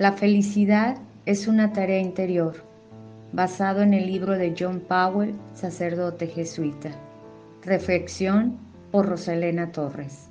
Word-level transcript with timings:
La 0.00 0.12
felicidad 0.12 0.96
es 1.26 1.46
una 1.46 1.74
tarea 1.74 1.98
interior, 1.98 2.54
basado 3.34 3.82
en 3.82 3.92
el 3.92 4.06
libro 4.06 4.38
de 4.38 4.54
John 4.58 4.80
Powell, 4.80 5.34
sacerdote 5.52 6.26
jesuita. 6.26 6.88
Reflexión 7.60 8.56
por 8.92 9.06
Rosalena 9.06 9.72
Torres. 9.72 10.30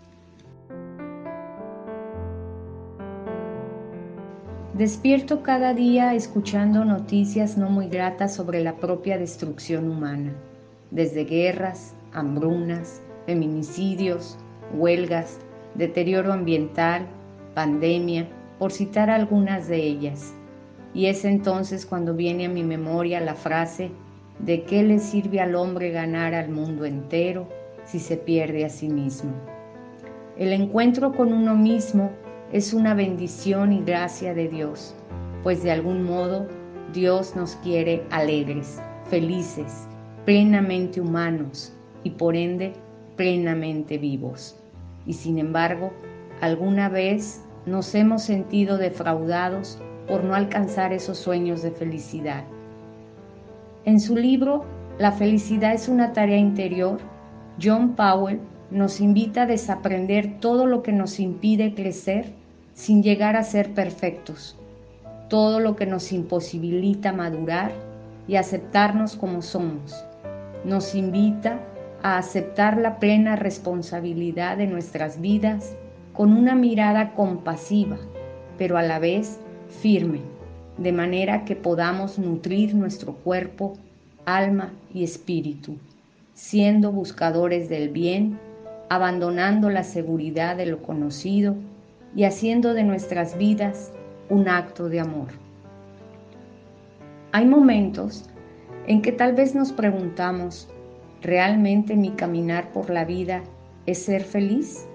Despierto 4.74 5.44
cada 5.44 5.76
día 5.76 6.16
escuchando 6.16 6.84
noticias 6.84 7.56
no 7.56 7.70
muy 7.70 7.90
gratas 7.90 8.34
sobre 8.34 8.64
la 8.64 8.76
propia 8.76 9.20
destrucción 9.20 9.88
humana, 9.88 10.34
desde 10.90 11.26
guerras, 11.26 11.94
hambrunas, 12.12 13.04
feminicidios, 13.28 14.36
huelgas, 14.74 15.38
deterioro 15.76 16.34
ambiental, 16.34 17.06
pandemia, 17.54 18.28
por 18.60 18.72
citar 18.72 19.10
algunas 19.10 19.68
de 19.68 19.78
ellas. 19.78 20.34
Y 20.94 21.06
es 21.08 21.26
entonces 21.26 21.86
cuando 21.86 22.14
viene 22.14 22.46
a 22.46 22.50
mi 22.50 22.64
memoria 22.64 23.20
la 23.22 23.36
frase 23.36 23.92
¿de 24.40 24.64
qué 24.64 24.84
le 24.84 25.00
sirve 25.00 25.40
al 25.40 25.56
hombre 25.56 25.92
ganar 25.92 26.34
al 26.34 26.50
mundo 26.50 26.86
entero 26.86 27.48
si 27.86 28.00
se 28.00 28.18
pierde 28.18 28.66
a 28.66 28.70
sí 28.70 28.90
mismo? 28.90 29.32
El 30.38 30.54
encuentro 30.54 31.14
con 31.14 31.34
uno 31.34 31.56
mismo 31.56 32.12
es 32.52 32.74
una 32.74 32.94
bendición 32.94 33.74
y 33.74 33.84
gracia 33.84 34.34
de 34.34 34.48
Dios, 34.48 34.96
pues 35.44 35.64
de 35.64 35.72
algún 35.72 36.04
modo 36.04 36.48
Dios 36.94 37.36
nos 37.36 37.56
quiere 37.58 38.04
alegres, 38.10 38.82
felices, 39.10 39.88
plenamente 40.26 41.02
humanos 41.02 41.74
y 42.04 42.12
por 42.12 42.36
ende 42.36 42.74
plenamente 43.18 43.98
vivos. 43.98 44.58
Y 45.06 45.14
sin 45.14 45.38
embargo, 45.38 45.92
alguna 46.42 46.88
vez 46.88 47.44
nos 47.70 47.94
hemos 47.94 48.24
sentido 48.24 48.78
defraudados 48.78 49.78
por 50.08 50.24
no 50.24 50.34
alcanzar 50.34 50.92
esos 50.92 51.18
sueños 51.18 51.62
de 51.62 51.72
felicidad. 51.72 52.44
En 53.86 54.00
su 54.00 54.16
libro 54.16 54.66
La 54.98 55.12
felicidad 55.14 55.74
es 55.74 55.88
una 55.88 56.12
tarea 56.12 56.38
interior, 56.38 57.00
John 57.62 57.96
Powell 57.96 58.40
nos 58.72 59.00
invita 59.00 59.44
a 59.44 59.46
desaprender 59.46 60.40
todo 60.40 60.66
lo 60.66 60.84
que 60.84 60.92
nos 60.92 61.20
impide 61.20 61.74
crecer 61.74 62.34
sin 62.74 63.02
llegar 63.02 63.36
a 63.36 63.44
ser 63.44 63.74
perfectos, 63.74 64.58
todo 65.30 65.60
lo 65.60 65.76
que 65.76 65.86
nos 65.86 66.12
imposibilita 66.12 67.12
madurar 67.12 67.72
y 68.28 68.36
aceptarnos 68.36 69.16
como 69.16 69.42
somos. 69.42 69.96
Nos 70.66 70.96
invita 70.96 71.60
a 72.04 72.18
aceptar 72.18 72.78
la 72.78 73.00
plena 73.00 73.36
responsabilidad 73.36 74.58
de 74.58 74.68
nuestras 74.68 75.20
vidas 75.20 75.76
con 76.20 76.34
una 76.34 76.54
mirada 76.54 77.14
compasiva, 77.14 77.98
pero 78.58 78.78
a 78.78 78.84
la 78.84 79.00
vez 79.00 79.40
firme, 79.70 80.20
de 80.78 80.92
manera 80.92 81.46
que 81.46 81.56
podamos 81.56 82.20
nutrir 82.20 82.76
nuestro 82.76 83.14
cuerpo, 83.14 83.78
alma 84.26 84.74
y 84.94 85.06
espíritu, 85.06 85.78
siendo 86.34 86.92
buscadores 86.92 87.70
del 87.70 87.88
bien 87.88 88.38
abandonando 88.90 89.70
la 89.70 89.84
seguridad 89.86 90.58
de 90.58 90.66
lo 90.66 90.82
conocido 90.82 91.56
y 92.14 92.26
haciendo 92.26 92.74
de 92.74 92.84
nuestras 92.84 93.38
vidas 93.38 93.94
un 94.28 94.50
acto 94.50 94.90
de 94.90 95.00
amor. 95.00 95.30
Hay 97.32 97.46
momentos 97.46 98.26
en 98.88 99.02
que 99.02 99.14
tal 99.14 99.36
vez 99.36 99.56
nos 99.56 99.72
preguntamos, 99.72 100.68
¿realmente 101.22 101.96
mi 101.96 102.10
caminar 102.10 102.74
por 102.74 102.90
la 102.90 103.06
vida 103.06 103.42
es 103.86 104.00
ser 104.00 104.26
feliz? 104.26 104.89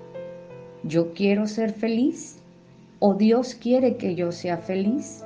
¿Yo 0.84 1.12
quiero 1.12 1.46
ser 1.46 1.72
feliz? 1.72 2.38
¿O 3.00 3.14
Dios 3.14 3.54
quiere 3.54 3.96
que 3.96 4.14
yo 4.14 4.32
sea 4.32 4.58
feliz? 4.58 5.24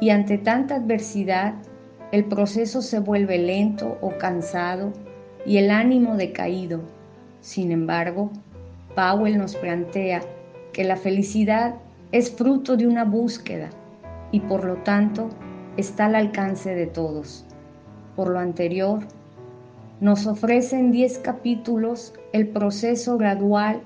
Y 0.00 0.10
ante 0.10 0.38
tanta 0.38 0.76
adversidad, 0.76 1.54
el 2.10 2.24
proceso 2.24 2.82
se 2.82 2.98
vuelve 2.98 3.38
lento 3.38 3.98
o 4.00 4.16
cansado 4.18 4.92
y 5.44 5.58
el 5.58 5.70
ánimo 5.70 6.16
decaído 6.16 6.80
sin 7.42 7.72
embargo, 7.72 8.30
Powell 8.94 9.36
nos 9.36 9.56
plantea 9.56 10.22
que 10.72 10.84
la 10.84 10.96
felicidad 10.96 11.74
es 12.12 12.30
fruto 12.30 12.76
de 12.76 12.86
una 12.86 13.04
búsqueda 13.04 13.68
y 14.30 14.38
por 14.40 14.64
lo 14.64 14.76
tanto 14.76 15.28
está 15.76 16.06
al 16.06 16.14
alcance 16.14 16.72
de 16.74 16.86
todos. 16.86 17.44
Por 18.14 18.30
lo 18.30 18.38
anterior, 18.38 19.00
nos 20.00 20.28
ofrece 20.28 20.78
en 20.78 20.92
10 20.92 21.18
capítulos 21.18 22.14
el 22.32 22.46
proceso 22.46 23.18
gradual 23.18 23.80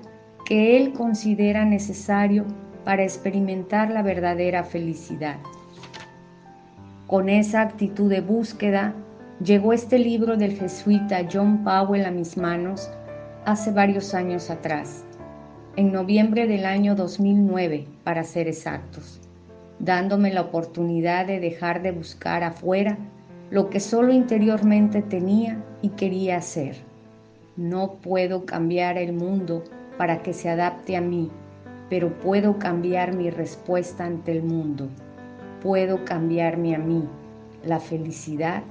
que 0.47 0.77
él 0.77 0.93
considera 0.93 1.65
necesario 1.65 2.45
para 2.85 3.03
experimentar 3.03 3.91
la 3.91 4.01
verdadera 4.01 4.63
felicidad. 4.63 5.35
Con 7.05 7.27
esa 7.27 7.61
actitud 7.61 8.09
de 8.09 8.21
búsqueda, 8.21 8.93
llegó 9.43 9.73
este 9.73 9.99
libro 9.99 10.37
del 10.37 10.57
jesuita 10.57 11.27
John 11.29 11.65
Powell 11.65 12.05
a 12.05 12.11
mis 12.11 12.37
manos 12.37 12.89
hace 13.43 13.71
varios 13.71 14.13
años 14.13 14.49
atrás, 14.49 15.03
en 15.75 15.91
noviembre 15.91 16.47
del 16.47 16.65
año 16.65 16.95
2009 16.95 17.85
para 18.05 18.23
ser 18.23 18.47
exactos, 18.47 19.19
dándome 19.79 20.33
la 20.33 20.43
oportunidad 20.43 21.27
de 21.27 21.41
dejar 21.41 21.81
de 21.81 21.91
buscar 21.91 22.43
afuera 22.43 22.97
lo 23.49 23.69
que 23.69 23.81
solo 23.81 24.13
interiormente 24.13 25.01
tenía 25.01 25.61
y 25.81 25.89
quería 25.89 26.37
hacer. 26.37 26.77
No 27.57 27.95
puedo 27.95 28.45
cambiar 28.45 28.97
el 28.97 29.11
mundo 29.11 29.65
para 29.97 30.21
que 30.21 30.33
se 30.33 30.49
adapte 30.49 30.95
a 30.95 31.01
mí, 31.01 31.29
pero 31.89 32.13
puedo 32.19 32.59
cambiar 32.59 33.15
mi 33.15 33.29
respuesta 33.29 34.05
ante 34.05 34.31
el 34.31 34.43
mundo. 34.43 34.87
Puedo 35.61 36.05
cambiarme 36.05 36.75
a 36.75 36.79
mí. 36.79 37.03
La 37.63 37.79
felicidad 37.79 38.63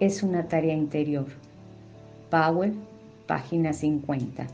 es 0.00 0.22
una 0.22 0.48
tarea 0.48 0.74
interior. 0.74 1.26
Powell 2.30 2.74
página 3.26 3.72
50. 3.72 4.46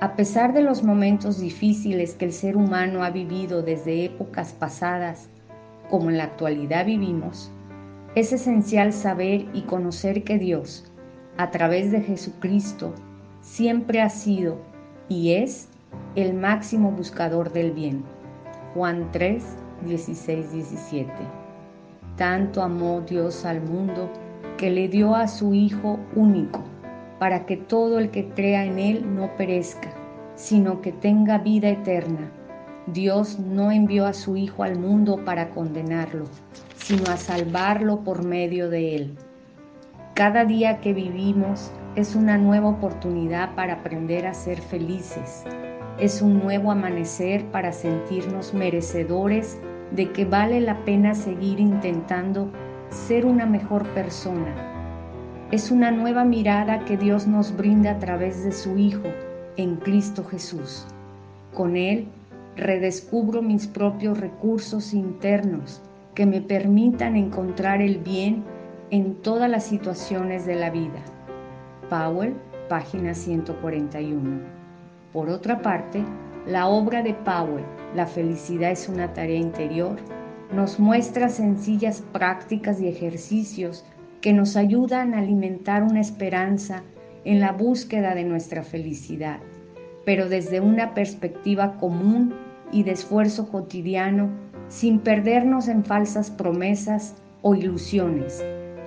A 0.00 0.14
pesar 0.14 0.52
de 0.52 0.62
los 0.62 0.82
momentos 0.82 1.40
difíciles 1.40 2.14
que 2.14 2.26
el 2.26 2.32
ser 2.32 2.56
humano 2.56 3.02
ha 3.02 3.10
vivido 3.10 3.62
desde 3.62 4.04
épocas 4.04 4.52
pasadas, 4.52 5.28
como 5.88 6.10
en 6.10 6.18
la 6.18 6.24
actualidad 6.24 6.84
vivimos, 6.84 7.50
es 8.14 8.32
esencial 8.32 8.92
saber 8.92 9.46
y 9.52 9.62
conocer 9.62 10.24
que 10.24 10.38
Dios, 10.38 10.84
a 11.36 11.50
través 11.50 11.92
de 11.92 12.00
Jesucristo, 12.00 12.92
siempre 13.42 14.00
ha 14.00 14.10
sido 14.10 14.58
y 15.08 15.32
es 15.32 15.68
el 16.14 16.34
máximo 16.34 16.90
buscador 16.90 17.52
del 17.52 17.72
bien. 17.72 18.04
Juan 18.74 19.08
3, 19.12 19.44
16, 19.86 20.52
17. 20.52 21.12
Tanto 22.16 22.62
amó 22.62 23.02
Dios 23.02 23.44
al 23.44 23.60
mundo 23.60 24.10
que 24.56 24.70
le 24.70 24.88
dio 24.88 25.14
a 25.14 25.28
su 25.28 25.54
Hijo 25.54 25.98
único 26.14 26.62
para 27.18 27.46
que 27.46 27.56
todo 27.56 27.98
el 27.98 28.10
que 28.10 28.28
crea 28.30 28.64
en 28.64 28.78
Él 28.78 29.14
no 29.14 29.34
perezca, 29.36 29.90
sino 30.34 30.80
que 30.80 30.92
tenga 30.92 31.38
vida 31.38 31.68
eterna. 31.68 32.30
Dios 32.86 33.38
no 33.38 33.72
envió 33.72 34.06
a 34.06 34.12
su 34.12 34.36
Hijo 34.36 34.62
al 34.62 34.78
mundo 34.78 35.24
para 35.24 35.50
condenarlo, 35.50 36.24
sino 36.76 37.04
a 37.10 37.16
salvarlo 37.16 38.00
por 38.04 38.24
medio 38.24 38.70
de 38.70 38.96
Él. 38.96 39.18
Cada 40.16 40.44
día 40.44 40.80
que 40.80 40.92
vivimos 40.92 41.70
es 41.94 42.16
una 42.16 42.36
nueva 42.36 42.70
oportunidad 42.70 43.54
para 43.54 43.74
aprender 43.74 44.26
a 44.26 44.34
ser 44.34 44.60
felices. 44.60 45.44
Es 46.00 46.20
un 46.20 46.40
nuevo 46.40 46.72
amanecer 46.72 47.44
para 47.52 47.72
sentirnos 47.72 48.52
merecedores 48.52 49.60
de 49.92 50.10
que 50.10 50.24
vale 50.24 50.60
la 50.60 50.84
pena 50.84 51.14
seguir 51.14 51.60
intentando 51.60 52.50
ser 52.90 53.24
una 53.24 53.46
mejor 53.46 53.86
persona 53.90 54.76
es 55.52 55.70
una 55.70 55.92
nueva 55.92 56.24
mirada 56.24 56.84
que 56.84 56.96
Dios 56.96 57.28
nos 57.28 57.56
brinda 57.56 57.92
a 57.92 57.98
través 58.00 58.42
de 58.42 58.50
su 58.50 58.76
Hijo 58.78 59.08
en 59.56 59.76
Cristo 59.76 60.24
Jesús. 60.24 60.84
Con 61.54 61.76
Él 61.76 62.08
redescubro 62.56 63.42
mis 63.42 63.68
propios 63.68 64.18
recursos 64.18 64.92
internos 64.92 65.80
que 66.16 66.26
me 66.26 66.40
permitan 66.40 67.14
encontrar 67.14 67.80
el 67.80 67.98
bien 67.98 68.42
en 68.90 69.14
todas 69.16 69.50
las 69.50 69.64
situaciones 69.64 70.46
de 70.46 70.54
la 70.54 70.70
vida. 70.70 71.02
Powell, 71.90 72.34
página 72.68 73.14
141. 73.14 74.40
Por 75.12 75.28
otra 75.28 75.60
parte, 75.60 76.04
la 76.46 76.68
obra 76.68 77.02
de 77.02 77.14
Powell, 77.14 77.64
La 77.94 78.06
felicidad 78.06 78.70
es 78.70 78.88
una 78.88 79.12
tarea 79.12 79.38
interior, 79.38 79.96
nos 80.54 80.78
muestra 80.78 81.28
sencillas 81.28 82.02
prácticas 82.12 82.80
y 82.80 82.88
ejercicios 82.88 83.84
que 84.20 84.32
nos 84.32 84.56
ayudan 84.56 85.14
a 85.14 85.18
alimentar 85.18 85.82
una 85.82 86.00
esperanza 86.00 86.82
en 87.24 87.40
la 87.40 87.52
búsqueda 87.52 88.14
de 88.14 88.24
nuestra 88.24 88.62
felicidad, 88.62 89.40
pero 90.04 90.28
desde 90.28 90.60
una 90.60 90.94
perspectiva 90.94 91.76
común 91.78 92.34
y 92.70 92.84
de 92.84 92.92
esfuerzo 92.92 93.48
cotidiano, 93.48 94.28
sin 94.68 95.00
perdernos 95.00 95.68
en 95.68 95.84
falsas 95.84 96.30
promesas 96.30 97.16
o 97.42 97.54
ilusiones, 97.54 98.44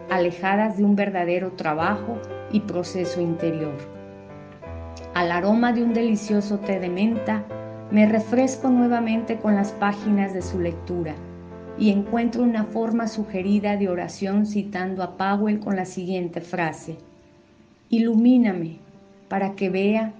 alejadas 0.10 0.78
de 0.78 0.84
un 0.84 0.96
verdadero 0.96 1.52
trabajo 1.52 2.18
y 2.52 2.62
proceso 2.62 3.22
interior. 3.22 3.78
Al 5.14 5.32
aroma 5.32 5.74
de 5.74 5.84
un 5.84 5.94
delicioso 5.94 6.60
té 6.60 6.80
de 6.80 6.90
menta, 6.90 7.44
Me 7.92 8.06
refresco 8.06 8.70
nuevamente 8.70 9.38
con 9.38 9.56
las 9.56 9.72
páginas 9.72 10.32
de 10.32 10.44
su 10.44 10.60
lectura 10.60 11.16
y 11.80 11.90
encuentro 11.90 12.44
una 12.44 12.66
forma 12.66 13.08
sugerida 13.08 13.78
de 13.78 13.90
oración 13.90 14.46
citando 14.46 15.02
a 15.02 15.18
Powell 15.18 15.60
con 15.60 15.76
la 15.76 15.86
siguiente 15.86 16.40
frase. 16.40 16.98
Ilumíname 17.90 18.78
para 19.28 19.56
que 19.56 19.72
vea 19.72 20.14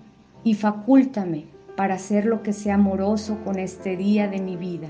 y 0.44 0.56
facúltame 0.56 1.46
para 1.76 1.94
hacer 1.94 2.26
lo 2.26 2.42
que 2.42 2.54
sea 2.54 2.74
amoroso 2.74 3.38
con 3.46 3.60
este 3.60 3.96
día 3.96 4.28
de 4.28 4.42
mi 4.42 4.56
vida. 4.56 4.88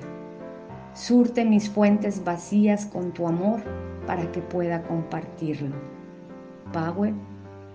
Surte 0.94 1.44
mis 1.44 1.70
fuentes 1.70 2.24
vacías 2.24 2.86
con 2.86 3.12
tu 3.12 3.28
amor 3.28 3.60
para 4.10 4.32
que 4.32 4.42
pueda 4.42 4.82
compartirlo. 4.82 5.76
Powell, 6.74 7.14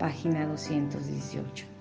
página 0.00 0.44
218. 0.48 1.73